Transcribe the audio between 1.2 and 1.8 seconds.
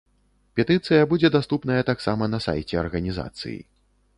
даступная